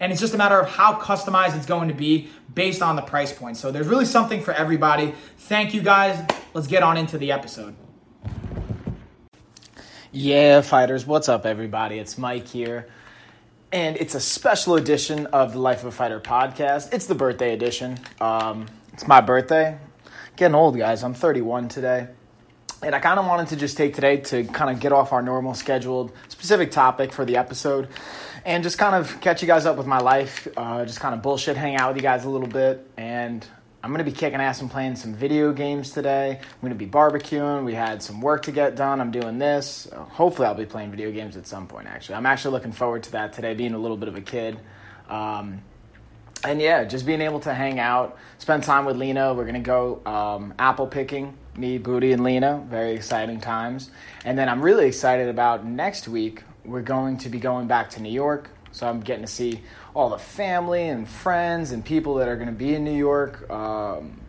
[0.00, 3.02] and it's just a matter of how customized it's going to be based on the
[3.02, 3.56] price point.
[3.56, 5.14] So there's really something for everybody.
[5.38, 6.24] Thank you guys.
[6.54, 7.74] Let's get on into the episode.
[10.12, 11.98] Yeah, fighters, what's up, everybody?
[11.98, 12.88] It's Mike here.
[13.72, 16.94] And it's a special edition of the Life of a Fighter podcast.
[16.94, 17.98] It's the birthday edition.
[18.20, 19.78] Um, it's my birthday.
[20.36, 21.02] Getting old, guys.
[21.02, 22.08] I'm 31 today.
[22.82, 25.22] And I kind of wanted to just take today to kind of get off our
[25.22, 27.88] normal scheduled specific topic for the episode
[28.46, 31.20] and just kind of catch you guys up with my life, uh, just kind of
[31.20, 32.88] bullshit, hang out with you guys a little bit.
[32.96, 33.44] And
[33.82, 36.38] I'm going to be kicking ass and playing some video games today.
[36.40, 37.64] I'm going to be barbecuing.
[37.64, 39.00] We had some work to get done.
[39.00, 39.88] I'm doing this.
[39.90, 42.14] Uh, hopefully, I'll be playing video games at some point, actually.
[42.14, 44.60] I'm actually looking forward to that today, being a little bit of a kid.
[45.08, 45.62] Um,
[46.44, 49.34] and yeah, just being able to hang out, spend time with Lena.
[49.34, 52.64] We're going to go um, apple picking, me, Booty, and Lena.
[52.68, 53.90] Very exciting times.
[54.24, 58.02] And then I'm really excited about next week we're going to be going back to
[58.02, 58.50] New York.
[58.72, 59.62] So I'm getting to see
[59.94, 63.48] all the family and friends and people that are going to be in New York.
[63.50, 64.20] Um,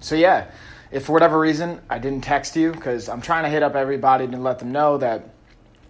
[0.00, 0.50] so yeah,
[0.90, 4.28] if for whatever reason I didn't text you because I'm trying to hit up everybody
[4.28, 5.30] to let them know that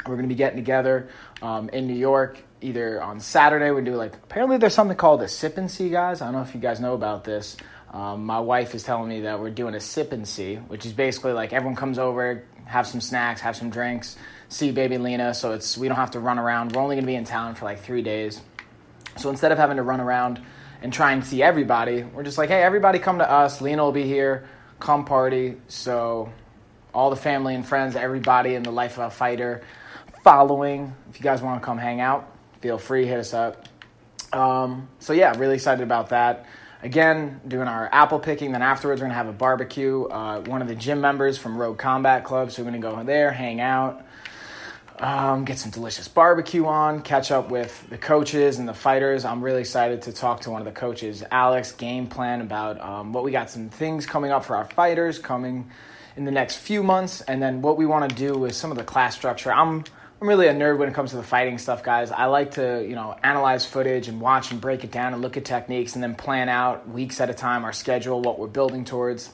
[0.07, 1.09] we're going to be getting together
[1.43, 3.71] um, in New York either on Saturday.
[3.71, 6.23] We do like apparently there's something called a sip and see, guys.
[6.23, 7.57] I don't know if you guys know about this.
[7.93, 10.93] Um, my wife is telling me that we're doing a sip and see, which is
[10.93, 14.17] basically like everyone comes over, have some snacks, have some drinks,
[14.49, 15.35] see baby Lena.
[15.35, 16.73] So it's we don't have to run around.
[16.73, 18.41] We're only going to be in town for like three days.
[19.17, 20.41] So instead of having to run around
[20.83, 23.61] and try and see everybody, we're just like, hey, everybody come to us.
[23.61, 24.49] Lena will be here.
[24.79, 25.57] Come party.
[25.69, 26.33] So
[26.93, 29.63] all the family and friends, everybody in the life of a fighter
[30.23, 30.95] following.
[31.09, 33.69] If you guys want to come hang out, feel free, hit us up.
[34.33, 36.47] Um, so yeah, really excited about that.
[36.83, 38.53] Again, doing our apple picking.
[38.53, 40.05] Then afterwards, we're gonna have a barbecue.
[40.05, 43.33] Uh, one of the gym members from Rogue Combat Club, so we're gonna go there,
[43.33, 44.05] hang out,
[44.99, 49.25] um, get some delicious barbecue on, catch up with the coaches and the fighters.
[49.25, 53.13] I'm really excited to talk to one of the coaches, Alex, game plan about um,
[53.13, 55.71] what we got some things coming up for our fighters coming
[56.17, 58.77] in the next few months, and then what we want to do with some of
[58.77, 59.53] the class structure.
[59.53, 59.85] I'm
[60.21, 62.11] I'm really a nerd when it comes to the fighting stuff, guys.
[62.11, 65.37] I like to, you know, analyze footage and watch and break it down and look
[65.37, 68.87] at techniques and then plan out weeks at a time our schedule, what we're building
[68.87, 69.31] towards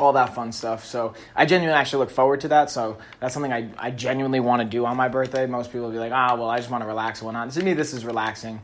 [0.00, 0.84] all that fun stuff.
[0.84, 2.70] So I genuinely actually look forward to that.
[2.70, 5.46] So that's something I, I genuinely want to do on my birthday.
[5.46, 7.52] Most people will be like, ah, well, I just want to relax and whatnot.
[7.52, 8.60] To me, this is relaxing.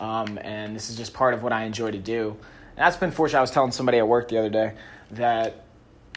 [0.00, 2.36] Um, and this is just part of what I enjoy to do.
[2.76, 3.38] And that's been fortunate.
[3.38, 4.74] I was telling somebody at work the other day
[5.12, 5.64] that,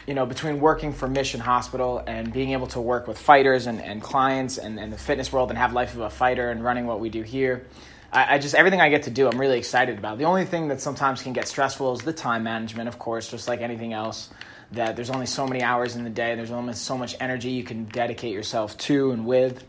[0.06, 3.80] you know, between working for Mission Hospital and being able to work with fighters and,
[3.80, 6.86] and clients and, and the fitness world and have life of a fighter and running
[6.86, 7.66] what we do here,
[8.12, 10.18] I, I, just everything I get to do, I'm really excited about.
[10.18, 13.48] The only thing that sometimes can get stressful is the time management, of course, just
[13.48, 14.30] like anything else
[14.72, 17.64] that there's only so many hours in the day, there's only so much energy you
[17.64, 19.64] can dedicate yourself to and with.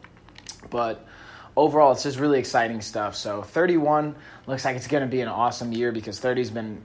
[0.69, 1.05] But
[1.55, 3.15] overall, it's just really exciting stuff.
[3.15, 4.15] So 31
[4.47, 6.81] looks like it's going to be an awesome year because 30's been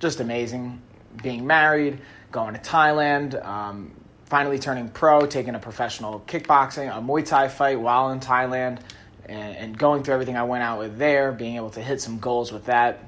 [0.00, 0.80] just amazing.
[1.22, 2.00] Being married,
[2.34, 3.92] going to Thailand, um,
[4.24, 8.80] finally turning pro, taking a professional kickboxing, a Muay Thai fight while in Thailand,
[9.26, 12.18] and, and going through everything I went out with there, being able to hit some
[12.18, 13.04] goals with that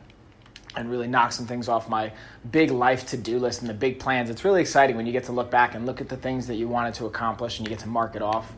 [0.76, 2.12] and really knock some things off my
[2.52, 4.30] big life to do list and the big plans.
[4.30, 6.54] It's really exciting when you get to look back and look at the things that
[6.54, 8.52] you wanted to accomplish and you get to mark it off.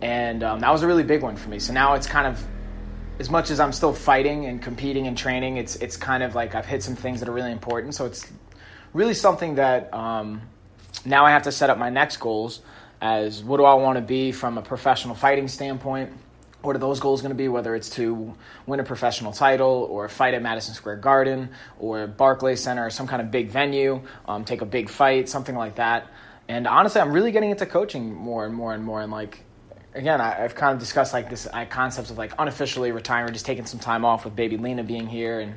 [0.00, 1.58] And um, that was a really big one for me.
[1.58, 2.46] So now it's kind of,
[3.18, 6.54] as much as I'm still fighting and competing and training, it's it's kind of like
[6.54, 7.94] I've hit some things that are really important.
[7.94, 8.30] So it's
[8.96, 10.40] really something that um,
[11.04, 12.60] now I have to set up my next goals
[13.00, 16.12] as what do I want to be from a professional fighting standpoint
[16.66, 17.48] what are those goals going to be?
[17.48, 18.34] Whether it's to
[18.66, 23.06] win a professional title or fight at Madison Square Garden or Barclays Center or some
[23.06, 26.10] kind of big venue, um, take a big fight, something like that.
[26.48, 29.00] And honestly, I'm really getting into coaching more and more and more.
[29.00, 29.44] And like,
[29.94, 33.66] again, I, have kind of discussed like this concepts of like unofficially retiring, just taking
[33.66, 35.54] some time off with baby Lena being here and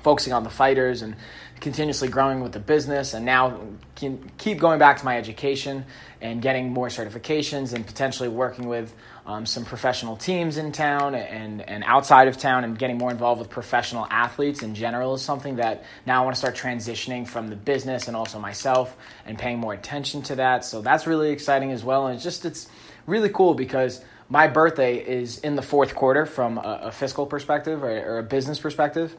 [0.00, 1.16] focusing on the fighters and
[1.60, 3.60] continuously growing with the business and now
[3.94, 5.84] can keep going back to my education
[6.20, 8.92] and getting more certifications and potentially working with
[9.26, 13.38] um, some professional teams in town and, and outside of town and getting more involved
[13.38, 17.48] with professional athletes in general is something that now I want to start transitioning from
[17.48, 20.64] the business and also myself and paying more attention to that.
[20.64, 22.08] So that's really exciting as well.
[22.08, 22.68] And it's just, it's
[23.06, 27.84] really cool because my birthday is in the fourth quarter from a, a fiscal perspective
[27.84, 29.16] or, or a business perspective.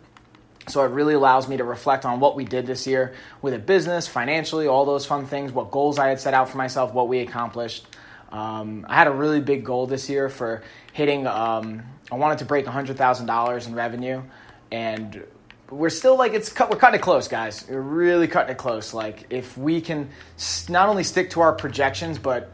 [0.67, 3.59] So it really allows me to reflect on what we did this year with a
[3.59, 7.07] business, financially, all those fun things, what goals I had set out for myself, what
[7.07, 7.85] we accomplished.
[8.31, 10.63] Um, I had a really big goal this year for
[10.93, 11.27] hitting.
[11.27, 14.23] Um, I wanted to break hundred thousand dollars in revenue,
[14.71, 15.23] and
[15.69, 17.65] we're still like it's cut, we're cutting it close, guys.
[17.69, 18.93] We're really cutting it close.
[18.93, 20.09] Like if we can
[20.69, 22.51] not only stick to our projections, but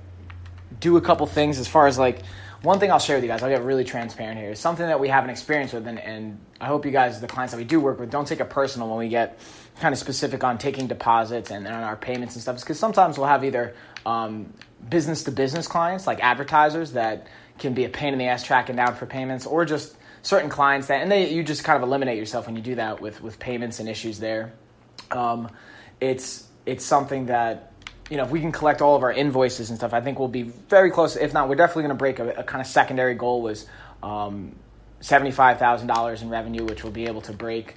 [0.80, 2.24] do a couple things as far as like
[2.62, 5.00] one thing I'll share with you guys, I'll get really transparent here, is something that
[5.00, 7.80] we haven't experienced with, and, and I hope you guys, the clients that we do
[7.80, 9.40] work with, don't take it personal when we get
[9.80, 12.60] kind of specific on taking deposits and, and on our payments and stuff.
[12.60, 13.74] Because sometimes we'll have either
[14.90, 17.28] business to business clients, like advertisers, that
[17.60, 20.88] can be a pain in the ass tracking down for payments, or just certain clients
[20.88, 23.40] that, and they, you just kind of eliminate yourself when you do that with, with
[23.40, 24.52] payments and issues there.
[25.12, 25.50] Um,
[26.02, 27.69] it's, it's something that
[28.10, 30.28] you know, if we can collect all of our invoices and stuff, I think we'll
[30.28, 31.16] be very close.
[31.16, 33.68] If not, we're definitely going to break a, a, kind of secondary goal was
[34.02, 34.56] um,
[35.00, 37.76] seventy-five thousand dollars in revenue, which we'll be able to break.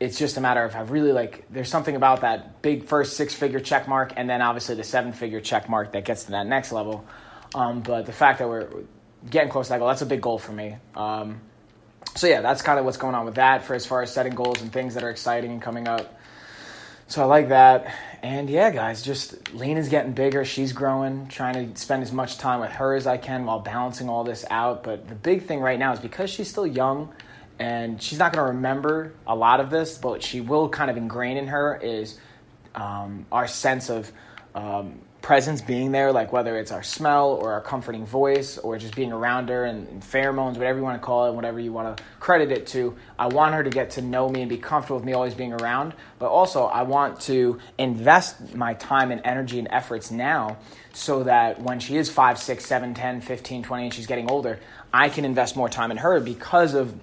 [0.00, 1.44] It's just a matter of I really like.
[1.50, 5.68] There's something about that big first six-figure check mark, and then obviously the seven-figure check
[5.68, 7.04] mark that gets to that next level.
[7.54, 8.68] Um, but the fact that we're
[9.28, 10.76] getting close to that goal, that's a big goal for me.
[10.94, 11.40] Um,
[12.16, 14.34] so yeah, that's kind of what's going on with that for as far as setting
[14.34, 16.19] goals and things that are exciting and coming up.
[17.10, 17.92] So I like that.
[18.22, 20.44] And yeah, guys, just Lena's getting bigger.
[20.44, 24.08] She's growing, trying to spend as much time with her as I can while balancing
[24.08, 24.84] all this out.
[24.84, 27.12] But the big thing right now is because she's still young
[27.58, 30.96] and she's not going to remember a lot of this, but she will kind of
[30.96, 32.16] ingrain in her is
[32.76, 34.12] um, our sense of
[34.54, 38.94] um, presence being there, like whether it's our smell or our comforting voice or just
[38.96, 41.96] being around her and, and, pheromones, whatever you want to call it, whatever you want
[41.96, 42.96] to credit it to.
[43.18, 45.52] I want her to get to know me and be comfortable with me always being
[45.52, 45.94] around.
[46.18, 50.58] But also, I want to invest my time and energy and efforts now
[50.92, 54.58] so that when she is 5, 6, 7, 10, 15, 20, and she's getting older,
[54.92, 56.94] I can invest more time in her because of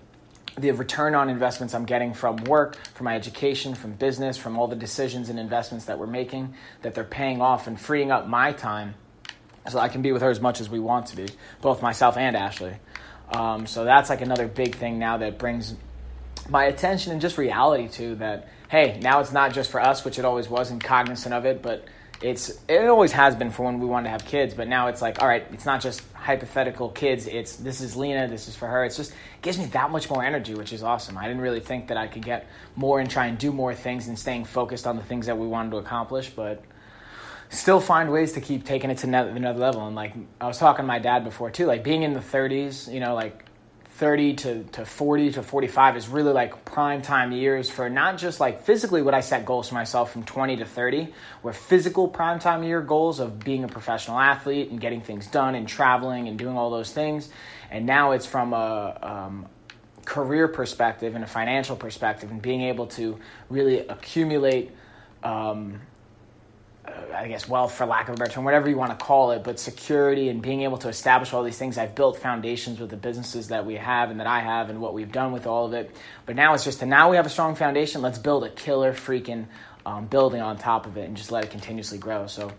[0.57, 4.68] the return on investments I'm getting from work, from my education, from business, from all
[4.68, 8.51] the decisions and investments that we're making, that they're paying off and freeing up my
[8.54, 8.95] time
[9.69, 11.27] so I can be with her as much as we want to be,
[11.62, 12.75] both myself and Ashley.
[13.31, 15.75] Um, so that's like another big thing now that brings
[16.50, 20.18] my attention and just reality to that, hey, now it's not just for us, which
[20.18, 21.86] it always was and cognizant of it, but
[22.22, 25.02] it's it always has been for when we wanted to have kids, but now it's
[25.02, 27.28] like, all right, it's not just hypothetical kids.
[27.28, 28.84] It's this is Lena, this is for her.
[28.86, 31.18] It's just it gives me that much more energy, which is awesome.
[31.18, 34.08] I didn't really think that I could get more and try and do more things
[34.08, 36.64] and staying focused on the things that we wanted to accomplish, but
[37.50, 39.86] still find ways to keep taking it to another level.
[39.86, 42.92] And like I was talking to my dad before too, like being in the 30s,
[42.92, 43.46] you know, like
[43.98, 48.40] 30 to, to 40 to 45 is really like prime time years for not just
[48.40, 51.12] like physically what I set goals for myself from 20 to 30,
[51.42, 55.56] where physical prime time year goals of being a professional athlete and getting things done
[55.56, 57.28] and traveling and doing all those things.
[57.72, 59.48] And now it's from a um,
[60.06, 63.18] career perspective and a financial perspective and being able to
[63.50, 64.70] really accumulate
[65.24, 65.82] um,
[67.18, 69.44] I guess wealth for lack of a better term, whatever you want to call it,
[69.44, 71.78] but security and being able to establish all these things.
[71.78, 74.94] I've built foundations with the businesses that we have and that I have and what
[74.94, 75.96] we've done with all of it.
[76.25, 78.02] But now it's just to now we have a strong foundation.
[78.02, 79.48] Let's build a killer freaking
[79.86, 82.28] um, building on top of it and just let it continuously grow.
[82.28, 82.52] So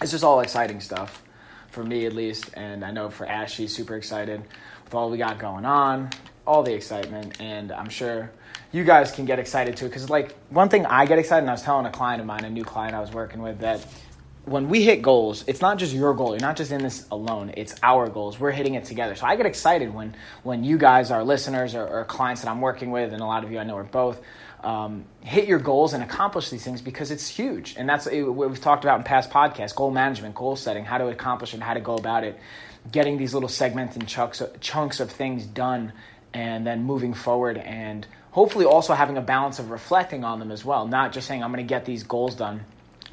[0.00, 1.22] it's just all exciting stuff
[1.70, 4.42] for me at least, and I know for Ash, she's super excited
[4.84, 6.08] with all we got going on,
[6.46, 8.30] all the excitement, and I'm sure
[8.76, 9.86] you guys can get excited too.
[9.86, 12.44] Because like one thing I get excited, and I was telling a client of mine,
[12.44, 13.84] a new client I was working with, that
[14.44, 16.32] when we hit goals, it's not just your goal.
[16.32, 17.54] You're not just in this alone.
[17.56, 18.38] It's our goals.
[18.38, 19.14] We're hitting it together.
[19.14, 22.60] So I get excited when when you guys, our listeners, or, or clients that I'm
[22.60, 24.20] working with, and a lot of you I know are both,
[24.62, 27.76] um, hit your goals and accomplish these things because it's huge.
[27.78, 31.08] And that's what we've talked about in past podcasts: goal management, goal setting, how to
[31.08, 32.38] accomplish it, how to go about it,
[32.92, 35.94] getting these little segments and chunks chunks of things done,
[36.34, 40.62] and then moving forward and hopefully also having a balance of reflecting on them as
[40.62, 42.60] well, not just saying, I'm going to get these goals done,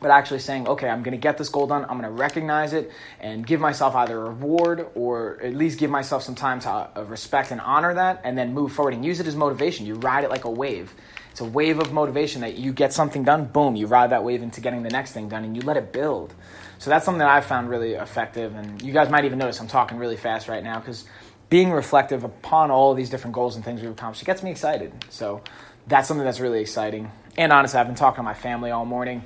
[0.02, 2.74] but actually saying, okay, I'm going to get this goal done, I'm going to recognize
[2.74, 6.70] it and give myself either a reward or at least give myself some time to
[6.70, 9.86] uh, respect and honor that and then move forward and use it as motivation.
[9.86, 10.94] You ride it like a wave.
[11.32, 14.44] It's a wave of motivation that you get something done, boom, you ride that wave
[14.44, 16.34] into getting the next thing done and you let it build.
[16.80, 18.56] So that's something that I've found really effective.
[18.56, 21.06] And you guys might even notice I'm talking really fast right now because
[21.54, 24.92] being reflective upon all these different goals and things we've accomplished, it gets me excited.
[25.10, 25.44] So
[25.86, 27.12] that's something that's really exciting.
[27.38, 29.22] And honestly, I've been talking to my family all morning,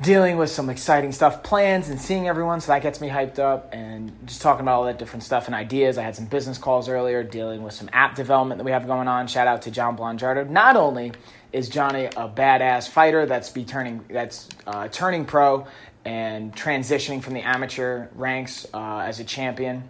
[0.00, 2.62] dealing with some exciting stuff, plans, and seeing everyone.
[2.62, 5.54] So that gets me hyped up and just talking about all that different stuff and
[5.54, 5.98] ideas.
[5.98, 9.06] I had some business calls earlier, dealing with some app development that we have going
[9.06, 9.26] on.
[9.26, 10.48] Shout out to John Blonjardo.
[10.48, 11.12] Not only
[11.52, 15.66] is Johnny a badass fighter that's be turning that's uh, turning pro
[16.06, 19.84] and transitioning from the amateur ranks uh, as a champion.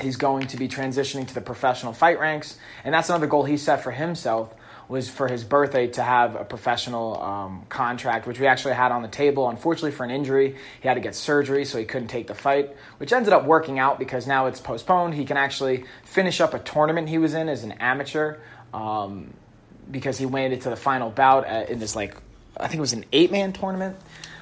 [0.00, 3.56] He's going to be transitioning to the professional fight ranks, and that's another goal he
[3.56, 4.54] set for himself
[4.88, 9.00] was for his birthday to have a professional um, contract, which we actually had on
[9.02, 9.48] the table.
[9.48, 12.76] Unfortunately, for an injury, he had to get surgery, so he couldn't take the fight,
[12.98, 15.14] which ended up working out because now it's postponed.
[15.14, 18.36] He can actually finish up a tournament he was in as an amateur
[18.74, 19.32] um,
[19.90, 22.16] because he made it to the final bout in this, like,
[22.56, 23.96] I think it was an eight man tournament.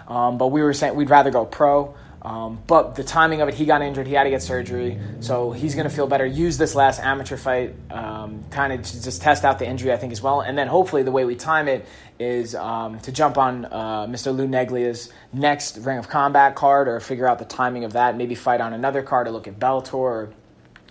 [0.09, 1.95] Um, but we were saying we'd rather go pro.
[2.22, 5.52] Um, but the timing of it, he got injured, he had to get surgery, so
[5.52, 6.26] he's going to feel better.
[6.26, 10.12] Use this last amateur fight, um, kind of just test out the injury, I think,
[10.12, 10.42] as well.
[10.42, 11.86] And then hopefully, the way we time it
[12.18, 14.36] is um, to jump on uh, Mr.
[14.36, 18.18] Lou Neglia's next Ring of Combat card, or figure out the timing of that.
[18.18, 20.32] Maybe fight on another card, or look at Bellator, or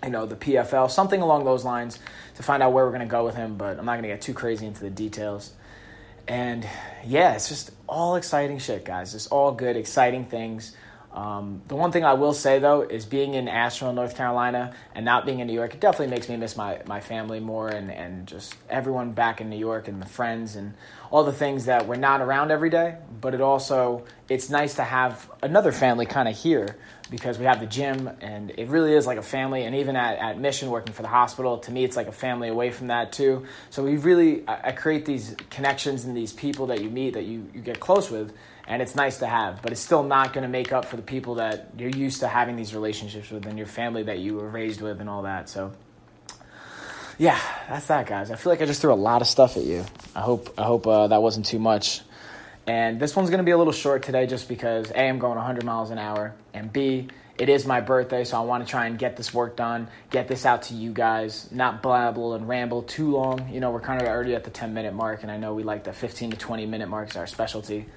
[0.04, 2.00] you know the PFL, something along those lines,
[2.38, 3.56] to find out where we're going to go with him.
[3.56, 5.54] But I'm not going to get too crazy into the details.
[6.28, 6.68] And
[7.06, 9.14] yeah, it's just all exciting shit, guys.
[9.14, 10.76] It's all good, exciting things.
[11.12, 15.04] Um, the one thing I will say though is being in Asheville, North Carolina, and
[15.04, 17.92] not being in New York, it definitely makes me miss my, my family more and,
[17.92, 20.76] and just everyone back in New York and the friends and
[21.10, 22.98] all the things that we're not around every day.
[23.20, 26.78] But it also it's nice to have another family kind of here
[27.10, 29.64] because we have the gym and it really is like a family.
[29.64, 32.50] And even at, at mission working for the hospital to me it's like a family
[32.50, 33.48] away from that too.
[33.72, 37.26] So we really I, I create these connections and these people that you meet that
[37.26, 38.32] you, you get close with
[38.70, 41.02] and it's nice to have but it's still not going to make up for the
[41.02, 44.48] people that you're used to having these relationships with and your family that you were
[44.48, 45.74] raised with and all that so
[47.18, 49.64] yeah that's that guys i feel like i just threw a lot of stuff at
[49.64, 49.84] you
[50.16, 52.02] i hope i hope uh, that wasn't too much
[52.70, 55.38] and this one's going to be a little short today just because A, I'm going
[55.38, 58.86] 100 miles an hour, and B, it is my birthday, so I want to try
[58.86, 62.84] and get this work done, get this out to you guys, not blabble and ramble
[62.84, 63.50] too long.
[63.52, 65.64] You know, we're kind of already at the 10 minute mark, and I know we
[65.64, 67.88] like the 15 to 20 minute mark is our specialty.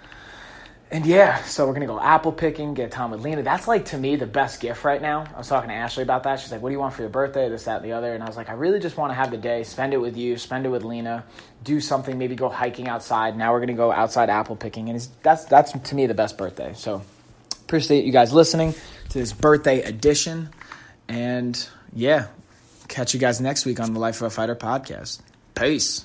[0.92, 3.42] And yeah, so we're gonna go apple picking, get time with Lena.
[3.42, 5.25] That's like to me the best gift right now.
[5.34, 6.38] I was talking to Ashley about that.
[6.38, 8.12] She's like, "What do you want for your birthday?" This, that, and the other.
[8.12, 10.18] And I was like, "I really just want to have the day, spend it with
[10.18, 11.25] you, spend it with Lena,
[11.64, 15.46] do something, maybe go hiking outside." Now we're gonna go outside apple picking, and that's
[15.46, 16.75] that's to me the best birthday.
[16.75, 17.00] So
[17.62, 18.75] appreciate you guys listening
[19.08, 20.50] to this birthday edition,
[21.08, 22.26] and yeah,
[22.88, 25.20] catch you guys next week on the Life of a Fighter podcast.
[25.54, 26.04] Peace.